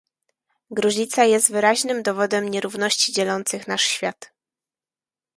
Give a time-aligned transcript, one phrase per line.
[0.71, 4.33] Gruźlica jest wyraźnym dowodem nierówności dzielących nasz świat